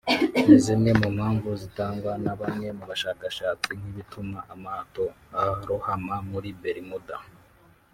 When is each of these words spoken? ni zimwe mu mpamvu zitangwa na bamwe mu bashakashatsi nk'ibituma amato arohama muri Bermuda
ni 0.47 0.57
zimwe 0.65 0.91
mu 1.01 1.07
mpamvu 1.17 1.49
zitangwa 1.61 2.11
na 2.25 2.33
bamwe 2.39 2.67
mu 2.77 2.83
bashakashatsi 2.89 3.69
nk'ibituma 3.79 4.39
amato 4.53 5.05
arohama 5.41 6.15
muri 6.29 6.49
Bermuda 6.61 7.17